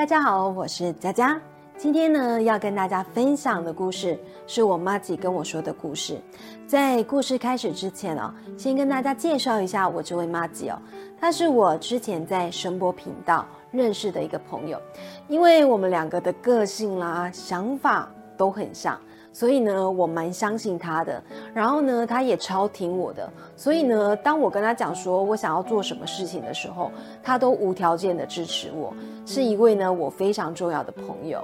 [0.00, 1.38] 大家好，我是佳佳。
[1.76, 6.18] 今天呢，要跟大家分享的故事是我妈吉跟我说的故事。
[6.66, 10.78] 在故事开始之前啊，先跟大家介绍一下我这位妈吉哦，
[11.20, 14.80] 她是我之前在声波频道认识的一个朋友，
[15.28, 18.98] 因为我们两个的个性啦、想法都很像。
[19.32, 21.22] 所以呢，我蛮相信他的。
[21.54, 23.30] 然后呢，他也超听我的。
[23.56, 26.90] 所以呢，当我跟他讲说我想要做什么事情的时候，
[27.22, 28.92] 他都无条件的支持我，
[29.24, 31.42] 是一位呢我非常重要的朋友。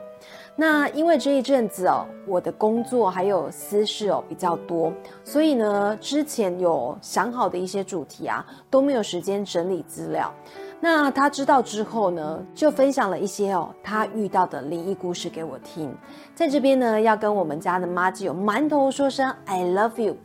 [0.58, 4.90] 那因为这一阵子哦，我的工作还有私事哦比较多，
[5.22, 10.32] 所以呢，之前有想好的一些主题啊，都没有时间整理资料。
[10.78, 15.92] 那他知道之后呢，就分享了一些哦他遇到的灵异故事给我听。
[16.34, 20.16] 在这边呢，要跟我们家的妈吉有馒头说声 I love you。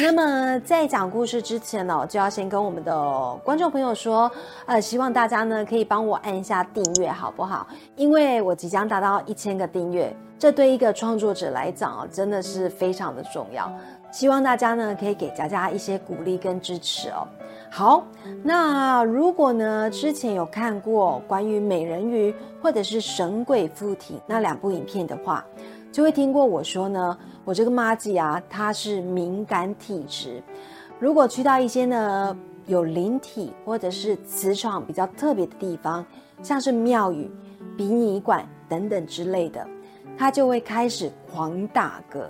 [0.00, 4.30] 那么在讲故事之前呢，就要先跟我们的观众朋友说，
[4.66, 7.66] 呃，希望大家呢可以帮我按一下订阅，好不好？
[7.96, 13.70] 因为我即将达到一千个订阅，这对一个创作者来讲啊，真的是非常的重要。
[14.10, 17.26] 希望大家呢可以给佳佳一些鼓励跟支持哦。
[17.70, 18.06] 好，
[18.42, 25.44] 那如果呢之前有看过关于美人鱼或者是神鬼附体那两部影片的话，
[25.92, 30.42] 就会听过我说呢，我这个妈吉啊，她是敏感体质。
[30.98, 32.36] 如果去到一些呢
[32.66, 36.04] 有灵体或者是磁场比较特别的地方，
[36.42, 37.30] 像是庙宇、
[37.76, 39.66] 殡仪馆等等之类的，
[40.16, 42.24] 她就会开始狂打嗝。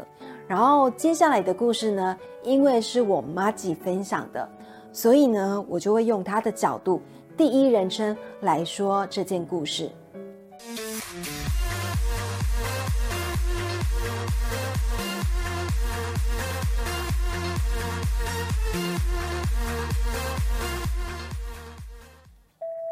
[0.49, 4.49] 然后接下来的故事呢，因为是我妈吉分享的。
[4.91, 7.03] 所以呢，我就会用他的角度，
[7.37, 9.91] 第一人称来说这件故事。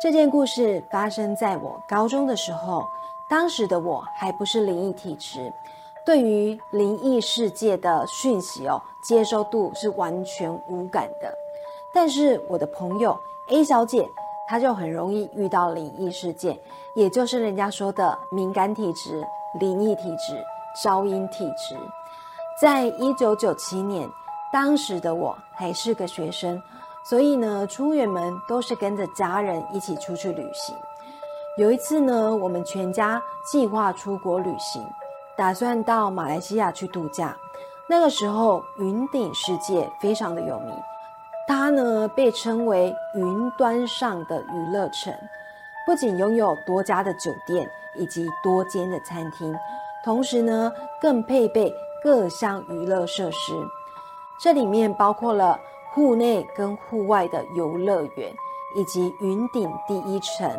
[0.02, 2.86] 这件故事发生在我高中的时候，
[3.30, 5.50] 当时的我还不是灵异体质，
[6.06, 11.34] 对于灵异世界的讯息哦，接收度是完全无感的。
[11.92, 14.08] 但是我的朋友 A 小姐，
[14.48, 16.56] 她就很容易遇到灵异事件，
[16.94, 19.26] 也就是人家说的敏感体质、
[19.58, 20.40] 灵异体质、
[20.80, 21.76] 招阴体质。
[22.62, 24.08] 在一九九七年，
[24.52, 26.62] 当时的我还是个学生，
[27.04, 30.72] 所以呢，出远门都是跟着家人一起出去旅行。
[31.58, 33.20] 有一次呢，我们全家
[33.50, 34.86] 计划出国旅行，
[35.36, 37.36] 打算到马来西亚去度假。
[37.88, 40.74] 那个时候，云顶世界非常的有名。
[41.46, 45.14] 它呢被称为云端上的娱乐城，
[45.86, 49.54] 不仅拥有多家的酒店以及多间的餐厅，
[50.04, 51.72] 同时呢更配备
[52.02, 53.52] 各项娱乐设施。
[54.40, 55.58] 这里面包括了
[55.92, 58.34] 户内跟户外的游乐园，
[58.74, 60.50] 以及云顶第一城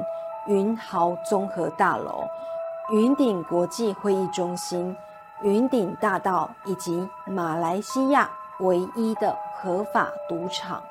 [0.48, 2.24] 云豪综合大楼、
[2.90, 4.96] 云顶国际会议中心、
[5.42, 9.36] 云顶大道以及马来西亚唯一的。
[9.60, 10.84] 合法赌场，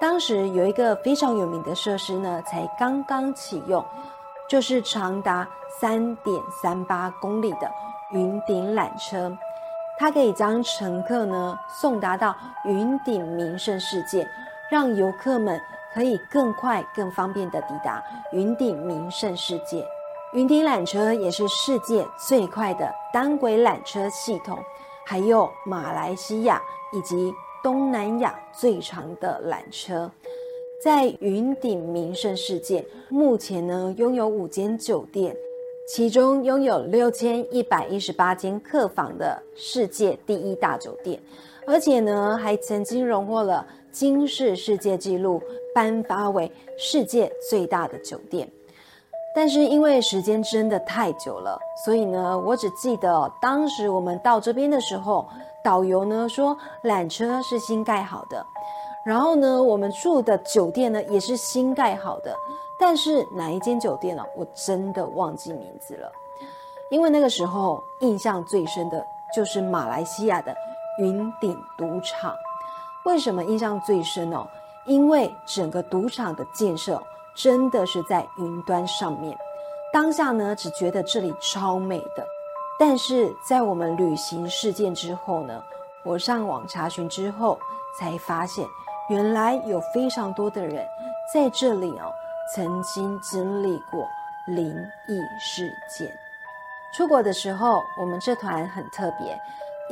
[0.00, 3.84] 当时有一个非常有名的设施呢，才刚刚启用，
[4.48, 5.44] 就是长达
[5.80, 7.68] 三点三八公里的
[8.12, 9.36] 云顶缆车，
[9.98, 14.24] 它可以将乘客呢送达到云顶名胜世界，
[14.70, 15.60] 让游客们
[15.92, 19.84] 可以更快、更方便的抵达云顶名胜世界。
[20.32, 24.58] 云顶缆车也是世界最快的单轨缆车系统，
[25.04, 26.60] 还有马来西亚
[26.92, 27.32] 以及。
[27.64, 30.10] 东南亚最长的缆车，
[30.82, 35.32] 在云顶名胜世界，目前呢拥有五间酒店，
[35.86, 41.22] 其中拥有六千一百一十八间客房的世界第一大酒店，
[41.64, 45.40] 而且呢还曾经荣获了金氏世界纪录，
[45.72, 48.50] 颁发为世界最大的酒店。
[49.34, 55.26] 但是因为时间真的太久了，所以呢我只记得当时我们到这边的时候。
[55.64, 58.44] 导游呢说缆车是新盖好的，
[59.06, 62.36] 然后呢我们住的酒店呢也是新盖好的，
[62.80, 64.24] 但是哪一间酒店呢？
[64.36, 66.10] 我真的忘记名字了，
[66.90, 69.00] 因为那个时候印象最深的
[69.32, 70.52] 就是马来西亚的
[70.98, 72.34] 云顶赌场。
[73.04, 74.44] 为什么印象最深呢？
[74.84, 77.00] 因为整个赌场的建设
[77.34, 79.36] 真的是在云端上面，
[79.92, 82.26] 当下呢只觉得这里超美的。
[82.78, 85.62] 但是在我们旅行事件之后呢，
[86.04, 87.58] 我上网查询之后
[87.98, 88.66] 才发现，
[89.08, 90.84] 原来有非常多的人
[91.32, 92.12] 在这里哦，
[92.54, 94.06] 曾经经历过
[94.46, 94.74] 灵
[95.06, 96.12] 异事件。
[96.94, 99.38] 出国的时候，我们这团很特别，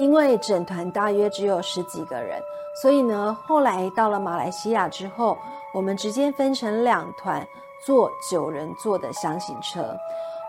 [0.01, 2.43] 因为整团大约只有十几个人，
[2.81, 5.37] 所以呢，后来到了马来西亚之后，
[5.75, 7.47] 我们直接分成两团，
[7.85, 9.95] 坐九人座的箱型车。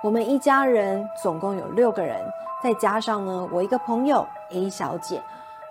[0.02, 2.26] 我们一家人总共有六个人，
[2.64, 5.22] 再加上呢我一个朋友 A 小姐，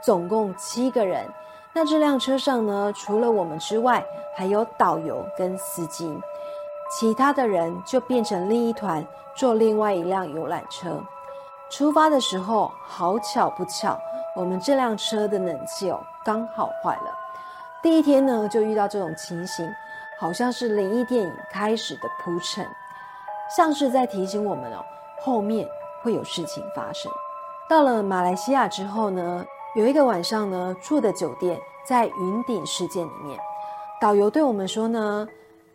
[0.04, 1.26] 总共七个人。
[1.72, 4.04] 那这辆车上呢，除了我们之外，
[4.36, 6.14] 还有导游跟司机，
[6.90, 9.02] 其他的人就变成另一团
[9.34, 11.02] 坐另外一辆游览车。
[11.70, 13.96] 出发的时候，好巧不巧，
[14.34, 17.14] 我们这辆车的冷气哦刚好坏了。
[17.80, 19.72] 第一天呢，就遇到这种情形，
[20.18, 22.66] 好像是灵异电影开始的铺陈，
[23.56, 24.84] 像是在提醒我们哦，
[25.22, 25.66] 后面
[26.02, 27.10] 会有事情发生。
[27.68, 29.46] 到了马来西亚之后呢，
[29.76, 31.56] 有一个晚上呢，住的酒店
[31.86, 33.38] 在云顶世界里面，
[34.00, 35.26] 导游对我们说呢，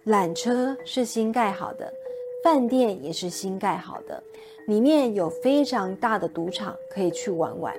[0.05, 1.91] 缆车是新盖好的，
[2.45, 4.21] 饭店也是新盖好的。
[4.67, 7.73] 里面有非常大的赌场可以去玩玩。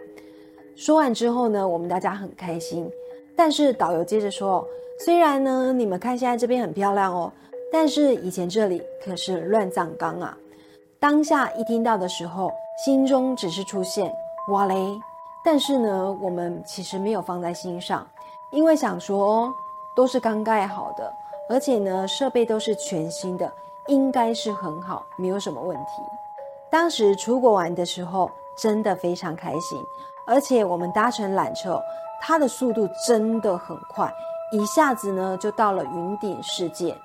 [0.74, 2.90] 说完之后呢，我们大家很开心。
[3.36, 4.66] 但是导游接着说
[4.98, 7.32] ：“虽然呢，你们看现在这边很漂亮哦，
[7.72, 10.36] 但是以前这里可是乱葬岗啊。”
[10.98, 12.50] 当下一听到的时候，
[12.84, 14.12] 心中只是出现
[14.50, 14.74] “哇嘞”，
[15.44, 18.04] 但是呢，我们其实没有放在心上，
[18.50, 19.54] 因为想说
[19.94, 21.12] 都是刚盖好的，
[21.48, 23.52] 而且呢，设备都是全新的，
[23.88, 26.02] 应该是很好，没有什么问题。
[26.70, 29.80] 当时出国玩的时候，真的非常开心，
[30.26, 31.80] 而且我们搭乘缆车，
[32.20, 34.12] 它的速度真的很快，
[34.52, 36.96] 一下子呢就到了云顶世界。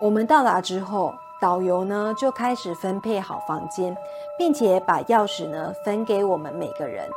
[0.00, 3.96] 我们到达之后，导游呢就开始分配好房间，
[4.38, 7.08] 并且把钥匙呢分给我们每个人。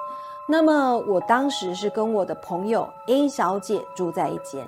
[0.47, 4.67] 那么我当时是跟我的朋友 A 小姐住在一间，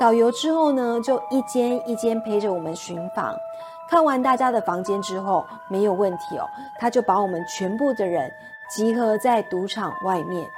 [0.00, 3.36] 导游之后呢就一间一间陪着我们巡房。
[3.92, 6.48] 看完大家的房间之后，没有问题哦，
[6.80, 8.32] 他就把我们全部的人
[8.70, 10.50] 集合在赌场外面。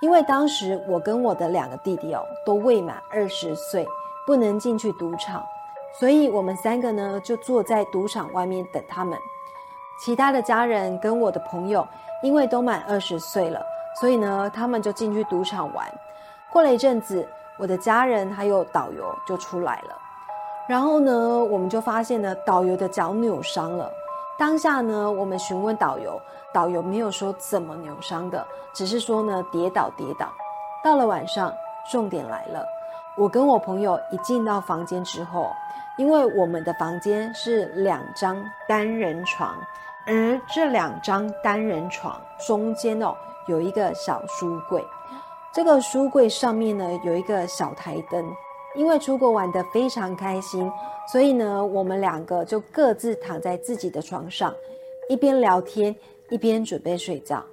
[0.00, 3.86] 因为当时我跟我的两个弟弟哦都未满二十岁，
[4.26, 5.46] 不能进去赌场，
[6.00, 9.16] 所以我们三个呢就坐在赌场外面等他们。
[10.04, 11.86] 其他的家人跟我的朋友，
[12.20, 13.64] 因为都满二十岁了，
[14.00, 15.86] 所以呢他们就进去赌场玩。
[16.50, 17.24] 过了一阵子，
[17.58, 19.96] 我的家人还有导游就出来了。
[20.68, 23.90] 然后呢，我们就发现呢，导游的脚扭伤了。
[24.38, 26.20] 当下呢，我们询问导游，
[26.52, 30.32] 导游没有说怎么扭伤的，只是说呢，跌倒跌倒。
[30.82, 31.52] 到了晚上，
[31.90, 32.64] 重点来了，
[33.16, 35.52] 我跟我朋友一进到房间之后，
[35.98, 39.54] 因为我们的房间是两张单人床，
[40.06, 43.14] 而这两张单人床中间哦
[43.46, 44.84] 有一个小书柜，
[45.52, 48.24] 这个书柜上面呢有一个小台灯。
[48.74, 50.70] 因为出国玩得非常开心，
[51.10, 54.54] 所以呢，我们两个就各自躺在自己的床上，
[55.08, 55.94] 一边聊天
[56.30, 57.44] 一边准备睡觉。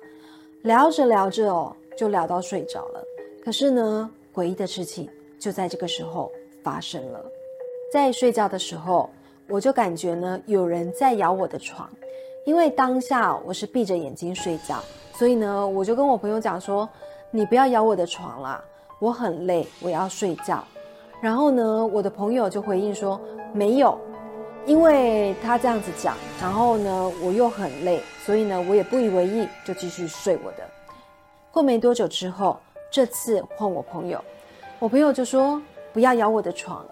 [0.63, 3.03] 聊着聊着哦，就聊到睡着了。
[3.43, 6.31] 可是呢，诡异的事情就在这个时候
[6.63, 7.23] 发生了。
[7.91, 9.09] 在睡觉的时候，
[9.47, 11.89] 我就感觉呢，有人在摇我的床。
[12.45, 14.81] 因为当下我是闭着眼睛睡觉，
[15.13, 16.87] 所以呢，我就跟我朋友讲说
[17.29, 18.63] ：“你不要摇我的床啦，
[18.99, 20.63] 我很累，我要睡觉。”
[21.21, 23.19] 然后呢，我的朋友就回应说
[23.53, 23.99] 没有，
[24.65, 30.63] 因为他这样子讲，然后呢，我又很累，所以呢，我也不以为意，就继续睡我的。
[31.51, 32.57] 过没多久之后，
[32.89, 34.23] 这次换我朋友，
[34.79, 35.61] 我朋友就说
[35.91, 36.85] 不要咬我的床，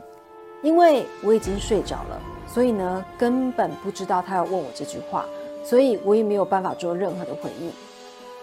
[0.61, 5.25] 因为我已经睡着了，所以呢，根本不知道他要问我这句话，
[5.63, 7.71] 所以我也没有办法做任何的回应，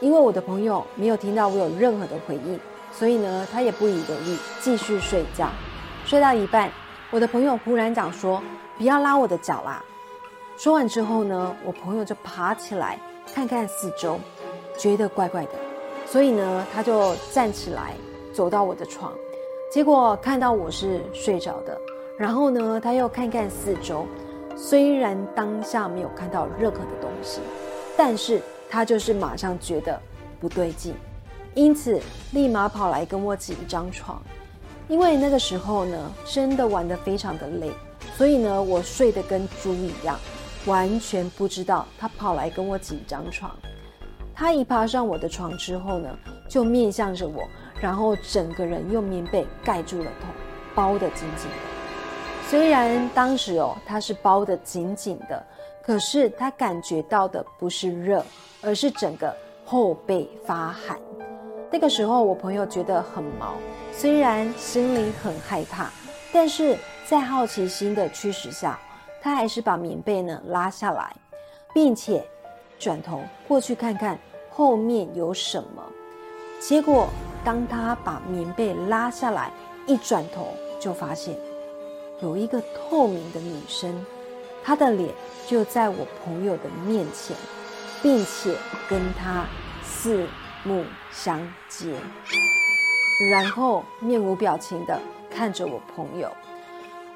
[0.01, 2.59] 因为我的朋友没有听到我有任何的回应，
[2.91, 5.51] 所以呢，他也不以为意，继续睡觉。
[6.07, 6.71] 睡到一半，
[7.11, 8.43] 我的朋友忽然讲说
[8.77, 9.83] ：“不要拉我的脚啦！”
[10.59, 12.99] 说完之后呢，我朋友就爬起来
[13.35, 14.21] 看看四周，
[14.79, 15.53] 觉得怪怪的，
[16.07, 17.95] 所以呢，他就站起来
[18.35, 19.15] 走到我的床，
[19.73, 21.81] 结果看到我是睡着的，
[22.19, 24.07] 然后呢，他又看看四周，
[24.55, 27.41] 虽然当下没有看到任何的东西，
[27.97, 29.99] 但是他就是马上觉得
[30.39, 30.95] 不对劲，
[31.55, 31.99] 因此
[32.33, 34.23] 立马跑来跟我挤一张床。
[34.89, 37.71] 因为那个时候呢，真的玩得非常的累，
[38.17, 40.19] 所以呢，我睡得跟猪一样，
[40.67, 43.51] 完全不知道他跑来跟我挤张床。
[44.35, 46.09] 他一爬上我的床之后呢，
[46.51, 47.43] 就面向着我，
[47.81, 50.27] 然后整个人用棉被盖住了头，
[50.75, 52.51] 包得紧紧的。
[52.51, 55.43] 虽然当时哦，他是包得紧紧的，
[55.83, 58.23] 可是他感觉到的不是热，
[58.61, 60.99] 而是整个后背发寒。
[61.75, 63.57] 那个时候，我朋友觉得很毛。
[63.93, 65.91] 虽然心里很害怕，
[66.33, 68.79] 但是在好奇心的驱使下，
[69.21, 71.13] 他还是把棉被呢拉下来，
[71.75, 72.25] 并且
[72.79, 74.17] 转头过去看看
[74.49, 75.83] 后面有什么。
[76.61, 77.09] 结果，
[77.45, 79.51] 当他把棉被拉下来，
[79.85, 81.37] 一转头就发现
[82.23, 83.93] 有一个透明的女生，
[84.63, 85.13] 她的脸
[85.49, 87.37] 就在我朋友的面前，
[88.01, 88.55] 并且
[88.89, 89.45] 跟他
[89.83, 90.25] 四
[90.65, 91.95] 目相接，
[93.31, 94.99] 然后面无表情的
[95.31, 96.29] 看着我朋友。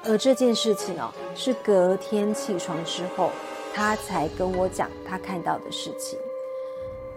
[0.05, 3.31] 而这件事情哦，是隔天起床之后，
[3.73, 6.17] 他才跟我讲他看到的事情。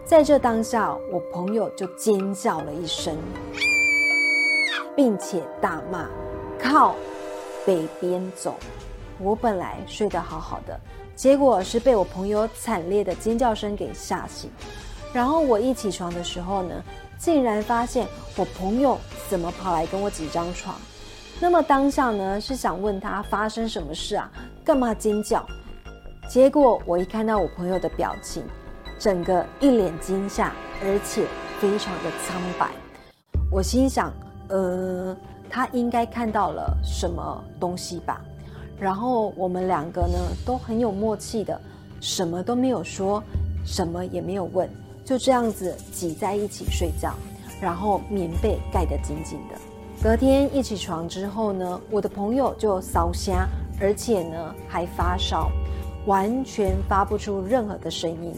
[0.05, 3.17] 在这当下，我朋友就尖叫了一声，
[4.97, 6.09] 并且大骂
[6.59, 6.97] ：“靠，
[7.65, 8.57] 北边走！”
[9.21, 10.81] 我本来睡得好好的，
[11.15, 14.51] 结果是被我朋友惨烈的尖叫声给吓醒。
[15.13, 16.75] 然后我一起床的时候呢，
[17.19, 20.75] 竟然发现我朋友怎么跑来跟我挤张床。
[21.41, 24.31] 那么当下呢，是想问他发生什么事啊？
[24.65, 25.45] 干嘛尖叫？
[26.29, 28.43] 结果我一看到我朋友的表情。
[28.99, 31.27] 整个一脸惊吓，而且
[31.59, 32.71] 非常的苍白。
[33.51, 34.13] 我心想，
[34.49, 35.17] 呃，
[35.51, 38.21] 他应该看到了什么东西吧。
[38.79, 40.17] 然后我们两个呢，
[40.47, 41.61] 都很有默契的，
[42.01, 43.21] 什么都没有说，
[43.67, 44.71] 什么也没有问，
[45.05, 47.15] 就这样子挤在一起睡觉，
[47.61, 49.59] 然后棉被盖得紧紧的。
[50.03, 53.49] 隔天一起床之后呢，我的朋友就烧瞎，
[53.81, 55.51] 而且呢还发烧，
[56.07, 58.35] 完全发不出任何的声音。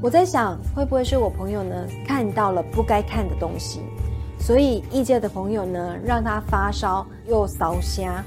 [0.00, 1.74] 我在想，会不会是我朋友呢
[2.06, 3.80] 看到了不该看的东西，
[4.38, 8.24] 所以异界的朋友呢让他发烧又烧瞎。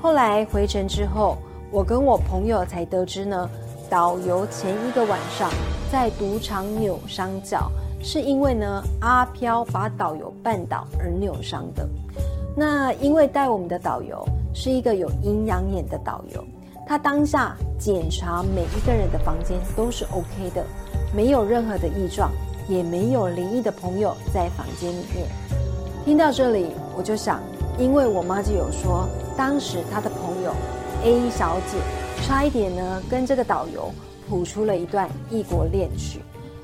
[0.00, 1.36] 后来回城之后，
[1.70, 3.50] 我跟我朋友才得知呢，
[3.88, 5.50] 导游前一个晚上
[5.90, 7.68] 在赌场扭伤脚，
[8.00, 11.88] 是因为呢阿飘把导游绊倒而扭伤的。
[12.56, 16.44] 那因为带我们的导游是一个有阴阳眼的导游，
[16.86, 20.64] 他当下检查每一个人的房间都是 OK 的。
[21.12, 22.30] 没有任何的异状，
[22.68, 25.26] 也没有灵异的朋友在房间里面。
[26.04, 27.40] 听到这里，我就想，
[27.78, 30.52] 因为我妈就有说，当时她的朋友
[31.02, 31.78] A 小姐
[32.24, 33.90] 差一点呢跟这个导游
[34.30, 36.20] 谱出了一段异国恋曲，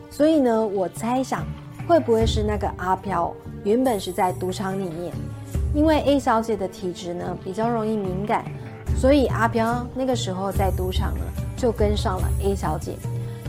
[0.08, 1.44] 所以呢，我猜想
[1.88, 5.12] 会不会是那个阿飘原本是在赌场里面，
[5.75, 8.44] 因为 A 小姐的体质呢比较容易敏感，
[8.96, 11.25] 所以阿飘那个时候在赌场呢
[11.56, 12.92] 就跟上了 A 小姐。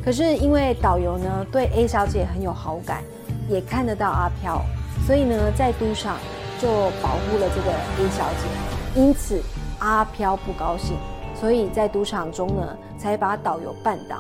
[0.04, 3.04] 可是因为导游呢对 A 小姐很有好感，
[3.48, 4.60] 也看得到阿飘，
[5.06, 6.18] 所以呢在赌场
[6.60, 6.68] 就
[7.04, 9.00] 保护了这个 A 小姐。
[9.00, 9.40] 因此
[9.78, 10.98] 阿飘不高兴，
[11.40, 14.18] 所以在赌场中呢才把导游绊倒。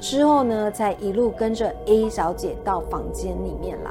[0.00, 3.90] 之后呢才一路跟着 A 小姐到房间里面来。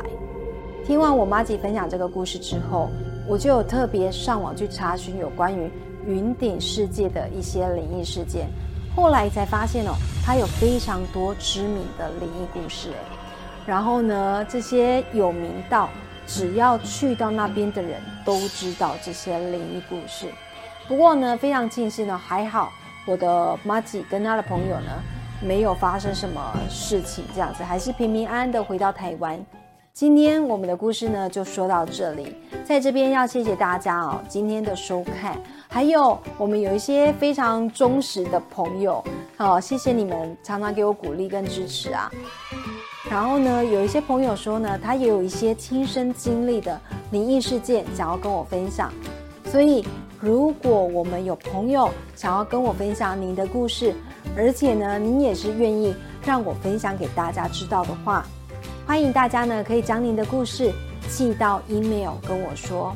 [0.86, 2.90] 听完我妈姐分享这个故事之后，
[3.28, 5.70] 我就有特别上网去查询有关于
[6.06, 8.48] 云顶世界的一些灵异事件。
[8.96, 9.92] 后来才发现哦，
[10.26, 13.18] 它有非常多知名的灵异故事哎，
[13.66, 15.90] 然后呢，这些有名到
[16.26, 20.28] 只要去到那边的人都知道这些灵异故事。
[20.88, 22.72] 不过呢，非常庆幸呢，还好
[23.08, 24.92] 我的妈吉跟他的朋友呢
[25.42, 29.44] 没有发生什么事情，这样子还是平平安安的回到台湾。
[29.94, 32.36] 今天我们的故事呢就说到这里，
[32.66, 35.36] 在这边要谢谢大家哦，今天的收看。
[35.70, 39.04] 还有，我们有一些非常忠实的朋友，
[39.38, 42.12] 好，谢谢你们常常给我鼓励跟支持啊。
[43.10, 46.80] 然后呢，有一些朋友说呢，他也有一些亲身经历的
[47.12, 48.92] 灵异事件想要跟我分享。
[49.46, 49.84] 所以，
[50.20, 53.94] 如果我们有朋友想要跟我分享您的故事，
[54.36, 55.96] 而且呢，您也是愿意
[56.26, 58.26] 让我分享给大家知道的话，
[58.86, 60.74] 欢迎大家呢可以将您的故事
[61.08, 62.96] 寄到 email 跟我说。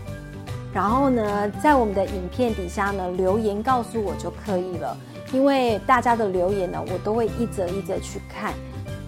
[0.74, 4.98] 然后呢，在我们的影片底下呢留言告诉我就可以了，
[5.32, 8.54] 因为大家的留言呢，我都会一则一则去看。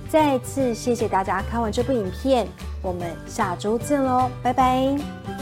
[0.10, 2.48] 再次谢谢大家看完这部影片，
[2.84, 5.33] 我们下周见喽，拜拜。